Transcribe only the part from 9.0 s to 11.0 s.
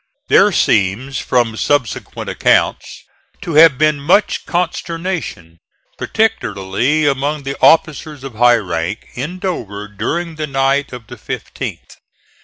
in Dover during the night